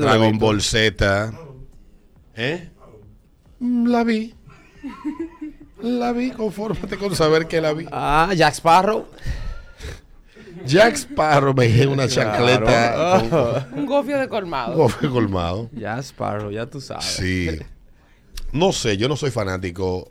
[0.00, 1.32] Dragon Ball Z.
[2.34, 2.68] ¿Eh?
[3.60, 4.34] Mm, La vi.
[5.80, 7.86] La vi, confórmate con saber que la vi.
[7.92, 9.06] Ah, Jack Sparrow.
[10.66, 13.20] Jack Sparrow me dije una chancleta
[13.70, 14.74] con Un gofio de colmado.
[14.74, 15.70] gofio colmado.
[15.72, 17.04] Jack Sparrow, ya tú sabes.
[17.04, 17.50] Sí.
[18.50, 20.10] No sé, yo no soy fanático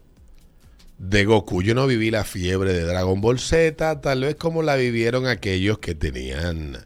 [0.97, 1.61] de Goku.
[1.61, 5.79] Yo no viví la fiebre de Dragon Ball Z, tal vez como la vivieron aquellos
[5.79, 6.77] que tenían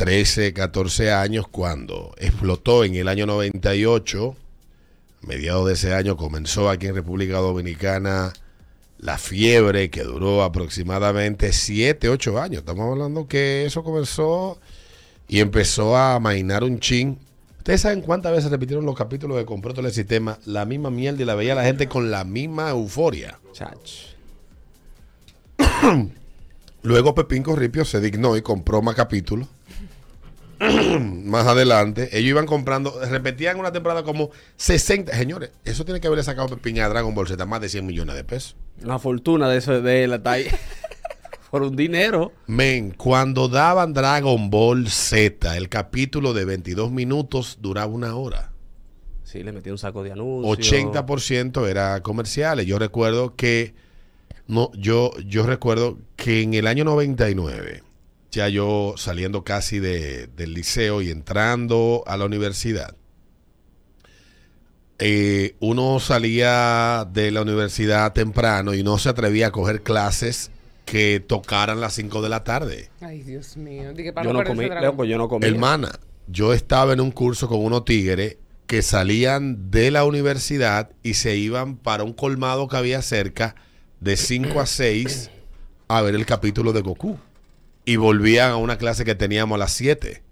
[0.00, 4.34] 13, 14 años cuando explotó en el año 98.
[5.22, 8.32] A mediados de ese año comenzó aquí en República Dominicana
[8.96, 12.60] la fiebre que duró aproximadamente 7, 8 años.
[12.60, 14.58] Estamos hablando que eso comenzó
[15.28, 17.18] y empezó a mainar un chin.
[17.58, 20.38] ¿Ustedes saben cuántas veces repitieron los capítulos de Compró todo el sistema?
[20.46, 23.38] La misma mierda y la veía la gente con la misma euforia.
[23.52, 24.14] Chach.
[26.82, 29.46] Luego Pepín Corripio se dignó y compró más capítulos.
[31.24, 35.16] más adelante, ellos iban comprando, repetían una temporada como 60.
[35.16, 38.14] Señores, eso tiene que haberle sacado Pepín a Dragon Ball Z más de 100 millones
[38.14, 38.56] de pesos.
[38.82, 40.46] Una fortuna de eso de está ahí.
[41.50, 42.32] Por un dinero.
[42.46, 48.52] Men, cuando daban Dragon Ball Z, el capítulo de 22 minutos duraba una hora.
[49.24, 50.72] Sí, le metí un saco de anuncios.
[50.72, 52.66] 80% era comerciales.
[52.66, 53.74] Yo recuerdo que
[54.46, 57.82] no, yo, yo recuerdo que en el año 99,
[58.30, 62.94] ya yo saliendo casi de- del liceo y entrando a la universidad,
[64.98, 70.50] eh, uno salía de la universidad temprano y no se atrevía a coger clases
[70.84, 72.90] que tocaran las 5 de la tarde.
[73.00, 73.92] Ay, Dios mío.
[73.94, 75.46] Dije, para Yo no comí, loco, yo no comí.
[75.46, 78.36] Hermana, yo estaba en un curso con unos tigres
[78.66, 83.54] que salían de la universidad y se iban para un colmado que había cerca
[84.00, 85.30] de 5 a 6
[85.88, 87.18] a ver el capítulo de Goku.
[87.90, 90.22] Y volvían a una clase que teníamos a las 7.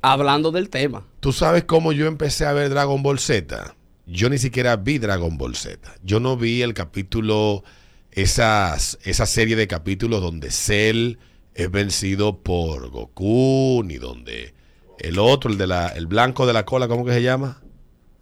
[0.00, 1.06] Hablando del tema.
[1.20, 3.76] ¿Tú sabes cómo yo empecé a ver Dragon Ball Z?
[4.06, 5.96] Yo ni siquiera vi Dragon Ball Z.
[6.02, 7.62] Yo no vi el capítulo,
[8.10, 11.18] esas, esa serie de capítulos donde Cell
[11.52, 14.54] es vencido por Goku, ni donde
[14.98, 17.60] el otro, el de la, el blanco de la cola, ¿cómo que se llama?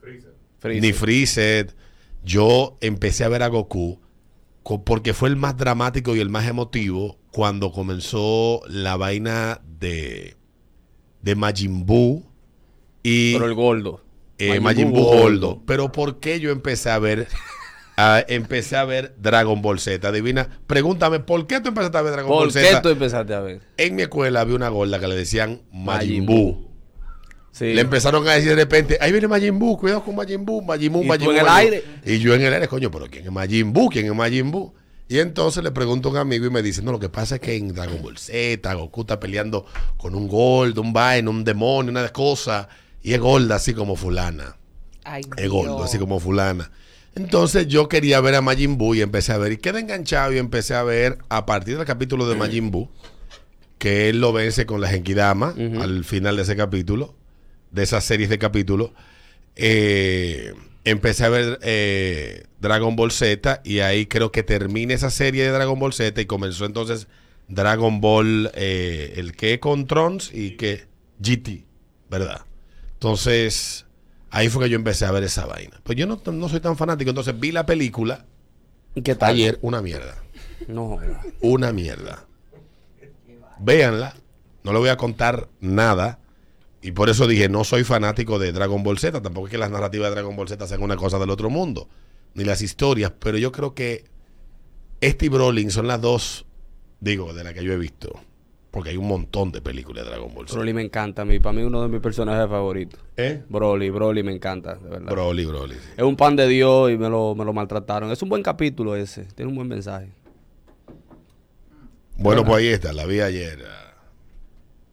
[0.01, 0.83] Freezer.
[0.83, 1.77] Ni Freezer.
[2.25, 4.01] Yo empecé a ver a Goku
[4.85, 10.37] porque fue el más dramático y el más emotivo cuando comenzó la vaina de,
[11.23, 12.25] de Majin Buu
[13.03, 14.01] y Pero el gordo.
[14.39, 15.63] eh, Majin Buu Gordo.
[15.67, 17.29] Pero ¿por qué yo empecé a ver
[17.97, 20.07] a- empecé a ver Dragon Ball Z?
[20.09, 22.83] Adivina, pregúntame, ¿por qué tú empezaste a ver Dragon ¿Por Ball qué Z?
[22.83, 23.61] tú empezaste a ver?
[23.77, 26.69] En mi escuela había una gorda que le decían Majin Majin Buu.
[27.53, 27.75] Sí.
[27.75, 30.93] Le empezaron a decir de repente, ahí viene Majin Buu, cuidado con Majin Buu, Majin
[30.93, 31.33] Buu, Y Majin Buu.
[31.35, 31.85] en el aire.
[32.07, 33.89] Y yo en el aire, coño, pero ¿quién es Majin Buu?
[33.89, 34.73] ¿Quién es Majin Buu?
[35.09, 37.41] Y entonces le pregunto a un amigo y me dice, no, lo que pasa es
[37.41, 39.65] que en Dragon Ball Z, Goku está peleando
[39.97, 42.69] con un gordo, un vaina, un demonio, una cosa,
[43.03, 44.57] y es gorda así como fulana.
[45.05, 46.71] Ay, Es gordo, así como fulana.
[47.15, 50.39] Entonces yo quería ver a Majin Buu y empecé a ver, y quedé enganchado y
[50.39, 52.91] empecé a ver a partir del capítulo de Majin Buu,
[53.79, 57.15] que él lo vence con la Genkidama al final de ese capítulo,
[57.71, 58.91] de esas series de capítulos.
[59.57, 60.53] eh,
[60.85, 65.51] empecé a ver eh, Dragon Ball Z y ahí creo que termina esa serie de
[65.51, 67.09] Dragon Ball Z y comenzó entonces
[67.49, 70.87] Dragon Ball, eh, el que con Trunks y que
[71.21, 71.65] GT,
[72.11, 72.43] ¿verdad?
[72.95, 73.87] Entonces,
[74.31, 75.81] ahí fue que yo empecé a ver esa vaina.
[75.83, 78.27] Pues yo no, no soy tan fanático, entonces vi la película
[78.95, 79.31] ¿Y ¿Qué tal?
[79.31, 80.17] ayer, una mierda.
[80.67, 80.99] No.
[81.41, 82.27] Una mierda.
[83.59, 84.15] Véanla,
[84.63, 86.19] no le voy a contar nada.
[86.81, 89.21] Y por eso dije, no soy fanático de Dragon Ball Z.
[89.21, 91.89] Tampoco es que las narrativas de Dragon Ball Z sean una cosa del otro mundo.
[92.35, 93.13] Ni las historias.
[93.19, 94.05] Pero yo creo que
[95.01, 96.47] este y Brolin son las dos,
[97.01, 98.21] digo, de las que yo he visto.
[98.71, 100.55] Porque hay un montón de películas de Dragon Ball Z.
[100.55, 101.41] Broly me encanta a mí.
[101.41, 103.01] Para mí uno de mis personajes favoritos.
[103.17, 103.43] ¿Eh?
[103.49, 105.11] Broly, Broly me encanta, de verdad.
[105.11, 105.75] Broly, Broly.
[105.75, 105.81] sí.
[105.97, 108.13] Es un pan de Dios y me lo, me lo maltrataron.
[108.13, 109.25] Es un buen capítulo ese.
[109.25, 110.13] Tiene un buen mensaje.
[112.19, 113.65] Bueno, pues ahí está, la vi ayer.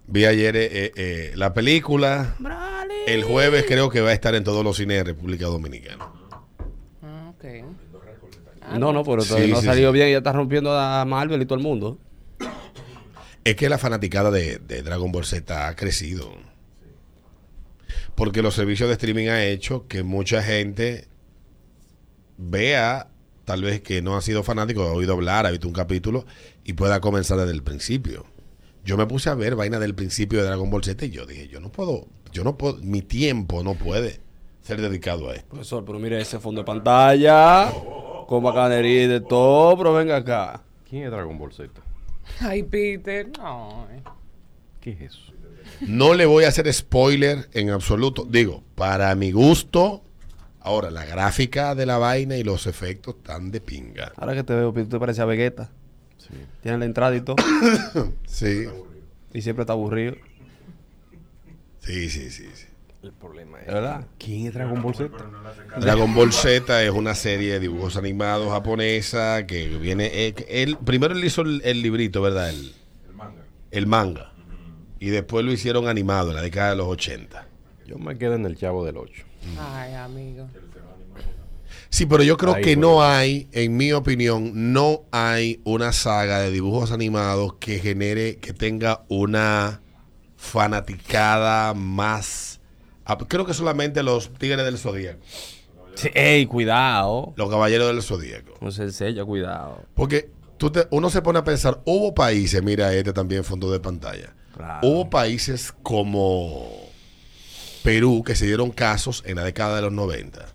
[0.08, 0.12] Ah.
[0.12, 2.36] Vi ayer eh, eh, eh, la película.
[3.08, 6.10] El jueves creo que va a estar en todos los cines de República Dominicana.
[7.02, 7.44] Ah, ok.
[8.80, 9.94] no, no, pero Sí, todavía no sí, ha salido sí.
[9.98, 12.00] bien y ya está rompiendo a Marvel y todo el mundo.
[13.44, 16.34] Es que la fanaticada de, de Dragon Ball Z ha crecido.
[18.16, 21.08] Porque los servicios de streaming ha hecho que mucha gente
[22.38, 23.10] vea,
[23.44, 26.26] tal vez que no ha sido fanático, ha oído hablar, ha visto un capítulo
[26.64, 28.26] y pueda comenzar desde el principio.
[28.86, 31.48] Yo me puse a ver vaina del principio de Dragon Ball Z y yo dije,
[31.48, 34.20] yo no puedo, yo no puedo, mi tiempo no puede
[34.62, 35.50] ser dedicado a esto.
[35.50, 37.72] Profesor, pero mire ese fondo de pantalla.
[38.28, 40.62] Con bacanería y de todo, pero venga acá.
[40.88, 41.70] ¿Quién es Dragon Ball Z?
[42.40, 43.32] Ay, Peter.
[43.40, 44.04] Ay.
[44.82, 45.34] ¿Qué es eso?
[45.82, 48.24] No le voy a hacer spoiler en absoluto.
[48.24, 50.04] Digo, para mi gusto,
[50.60, 54.14] ahora la gráfica de la vaina y los efectos están de pinga.
[54.16, 55.72] Ahora que te veo, tú te pareces a Vegeta.
[56.62, 57.36] Tiene la entrada y todo.
[58.28, 58.66] Sí,
[59.34, 60.16] y siempre está aburrido.
[61.80, 62.48] sí, sí, sí.
[62.54, 62.66] sí.
[63.04, 64.08] El problema ¿De verdad?
[64.18, 65.16] ¿Quién es Dragon Ball Z?
[65.80, 70.10] Dragon Ball Z es una serie de dibujos animados japonesa que viene.
[70.12, 72.50] eh, él, primero él hizo el, el librito, ¿verdad?
[72.50, 72.74] El,
[73.70, 74.32] el manga.
[75.00, 77.48] Y después lo hicieron animado en la década de los 80.
[77.86, 79.24] Yo me quedo en el chavo del 8.
[79.60, 80.50] Ay, amigo.
[81.96, 86.40] Sí, pero yo creo Ahí, que no hay, en mi opinión, no hay una saga
[86.42, 89.82] de dibujos animados que genere, que tenga una
[90.36, 92.60] fanaticada más.
[93.06, 95.20] ah, Creo que solamente los Tigres del Zodíaco,
[95.96, 97.34] Sí, ey, cuidado.
[97.38, 98.56] los Caballeros del Zodíaco.
[98.60, 99.82] No se enseña, cuidado.
[99.94, 103.80] Porque tú te- uno se pone a pensar, hubo países, mira este también fondo de
[103.80, 104.86] pantalla, Claro.
[104.86, 106.68] hubo países como
[107.84, 110.48] Perú que se dieron casos en la década de los 90.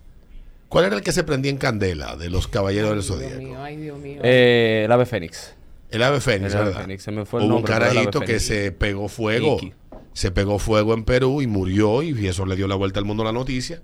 [0.71, 3.41] ¿Cuál era el que se prendía en candela de los Caballeros del Dios Zodíaco?
[3.41, 4.21] mío, ay, Dios mío.
[4.23, 5.53] Eh, el ave Fénix.
[5.89, 6.81] El ave fénix, El ave ¿verdad?
[6.83, 9.57] fénix, se me fue el Hubo un nombre, el ave carajito que se pegó fuego.
[9.57, 9.73] Iki.
[10.13, 13.25] Se pegó fuego en Perú y murió y eso le dio la vuelta al mundo
[13.25, 13.81] la noticia.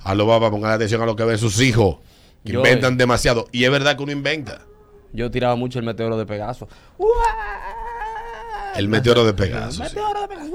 [0.00, 1.96] A lo va a poner atención a lo que ven sus hijos.
[2.44, 3.46] que Yo- inventan demasiado.
[3.52, 4.60] Y es verdad que uno inventa.
[5.14, 6.68] Yo tiraba mucho el meteoro de Pegaso.
[8.76, 9.72] El meteoro de Pegaso.
[9.78, 9.82] sí.
[9.82, 10.52] Meteoro de Pegaso.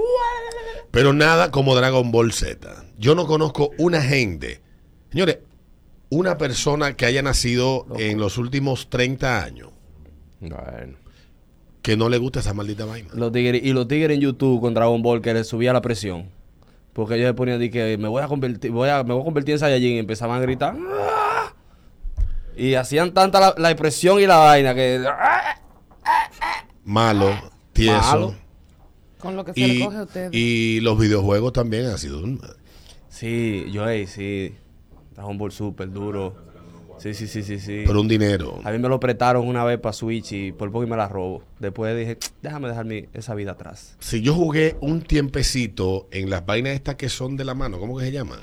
[0.92, 2.86] Pero nada como Dragon Ball Z.
[3.00, 4.62] Yo no conozco una gente.
[5.12, 5.40] Señores,
[6.12, 9.70] una persona que haya nacido en los últimos 30 años
[10.40, 10.98] Bueno.
[11.82, 13.10] que no le gusta esa maldita vaina.
[13.14, 16.30] Los tigres, y los tigres en YouTube con Dragon Ball que les subía la presión.
[16.94, 19.26] Porque ellos se ponían de que me voy a convertir, voy a, me voy a
[19.26, 20.76] convertir en Saiyajin y empezaban a gritar.
[20.78, 21.54] "¡Ah!".
[22.58, 25.02] Y hacían tanta la, la expresión y la vaina que.
[25.08, 25.56] "Ah".
[26.84, 27.32] Malo,
[27.74, 28.02] tieso.
[28.02, 28.36] Malo.
[29.20, 30.30] Con lo que se le Y, coge a usted.
[30.34, 32.42] y los videojuegos también han sido un...
[33.08, 34.56] Sí, yo, ey, sí.
[35.14, 36.52] Dragon Ball Super, duro.
[37.02, 37.84] Sí, sí, sí, sí, sí.
[37.88, 38.60] Por un dinero.
[38.64, 41.08] A mí me lo prestaron una vez para Switch y por poco y me la
[41.08, 41.42] robo.
[41.60, 43.96] Después dije, déjame dejar mi, esa vida atrás.
[44.00, 47.98] Si yo jugué un tiempecito en las vainas estas que son de la mano, ¿cómo
[47.98, 48.40] que se llaman?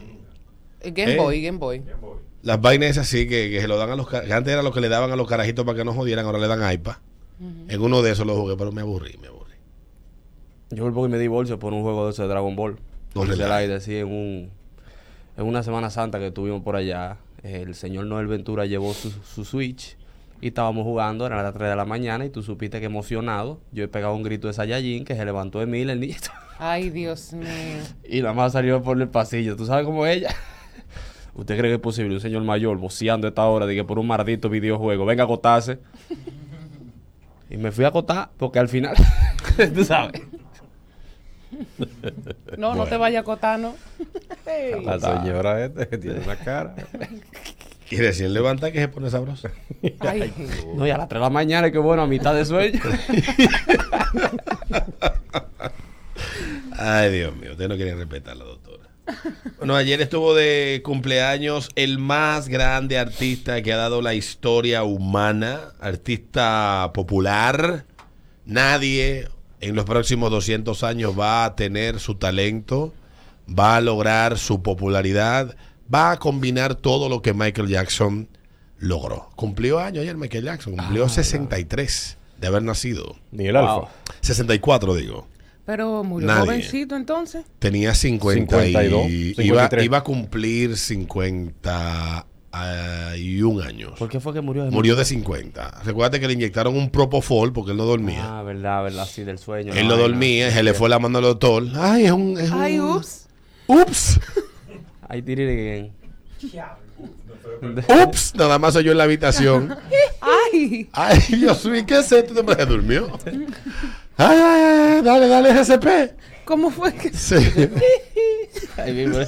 [0.81, 1.17] Eh, Game eh.
[1.17, 1.85] Boy, Game Boy.
[2.43, 4.09] Las vainas esas así que, que se lo dan a los...
[4.09, 6.41] que antes era lo que le daban a los carajitos para que no jodieran, ahora
[6.41, 6.97] le dan iPad.
[7.69, 9.55] En uno de esos lo jugué, pero me aburrí, me aburrí.
[10.71, 12.77] Yo por poco y me divorcio por un juego de ese de Dragon Ball.
[13.15, 13.85] No No relajes.
[13.85, 14.51] sí, en un
[15.39, 19.45] en una Semana Santa que tuvimos por allá, el señor Noel Ventura llevó su, su
[19.45, 19.97] Switch
[20.41, 23.85] y estábamos jugando, eran las 3 de la mañana y tú supiste que emocionado, yo
[23.85, 27.33] he pegado un grito de Saiyajin que se levantó de mí el niñito Ay, Dios
[27.35, 27.49] mío.
[28.09, 29.55] y nada más salió por el pasillo.
[29.55, 30.35] ¿Tú sabes cómo ella?
[31.35, 34.01] ¿Usted cree que es posible un señor mayor voceando a esta hora de que por
[34.01, 35.79] un maldito videojuego venga a acotarse?
[37.49, 38.97] y me fui a acotar porque al final,
[39.73, 40.21] tú sabes.
[42.57, 43.75] No, no te vayas a acotar, ¿no?
[44.47, 44.85] Ey.
[44.85, 46.75] La señora esta que tiene una cara.
[47.91, 49.49] Y recién levanta que se pone sabroso.
[50.01, 50.31] Ay,
[50.75, 52.79] No, y a las 3 de la mañana, que bueno, a mitad de sueño.
[56.79, 58.85] Ay, Dios mío, ustedes no quieren respetar la doctora.
[59.57, 65.73] Bueno, ayer estuvo de cumpleaños el más grande artista que ha dado la historia humana,
[65.81, 67.87] artista popular.
[68.45, 69.29] Nadie
[69.61, 72.93] en los próximos 200 años va a tener su talento,
[73.49, 75.57] va a lograr su popularidad,
[75.93, 78.29] va a combinar todo lo que Michael Jackson
[78.79, 79.31] logró.
[79.37, 83.17] Cumplió años ayer Michael Jackson, cumplió 63 de haber nacido.
[83.33, 83.65] Ni el Wow.
[83.69, 83.93] alfa.
[84.21, 85.27] 64 digo.
[85.67, 86.47] pero murió Nadie.
[86.47, 87.45] jovencito entonces.
[87.59, 89.47] Tenía 50 52, y 53.
[89.47, 90.77] iba, iba a cumplir
[92.53, 93.93] 51 años.
[93.99, 94.65] ¿Por qué fue que murió?
[94.65, 95.83] de Murió de 50.
[95.85, 98.39] Recuerda que le inyectaron un propofol porque él no dormía.
[98.39, 99.73] Ah, verdad, verdad, sí, del sueño.
[99.75, 101.65] él no dormía, se le fue la mano al doctor.
[101.77, 102.39] Ay, es un...
[102.39, 103.27] Es Ay, un- ups.
[103.67, 104.21] Ups.
[105.09, 105.93] Ahí tiré
[108.07, 108.35] Ups.
[108.35, 109.77] Nada más soy yo en la habitación.
[110.21, 110.89] Ay.
[110.93, 112.35] Ay, Dios mío, ¿qué es esto?
[112.35, 113.19] ¿Se durmió?
[114.17, 114.63] Ay, ay,
[114.97, 115.87] ay, dale, dale, GCP.
[116.45, 117.13] ¿Cómo fue que.?
[117.13, 117.37] Sí.
[118.77, 119.19] Ahí mismo.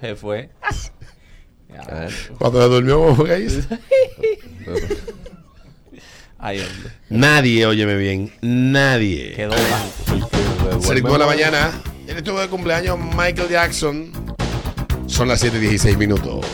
[0.00, 0.50] Se fue.
[2.38, 3.60] Cuando se durmió, ¿cómo fue que hizo?
[6.38, 6.90] Ahí hombre.
[7.08, 9.32] Nadie, óyeme bien, nadie.
[9.34, 10.82] Quedó blanco.
[10.82, 11.70] Se ritmo de la mañana.
[12.06, 14.12] Él estuvo de cumpleaños Michael Jackson.
[15.06, 16.44] Son las 7:16 minutos.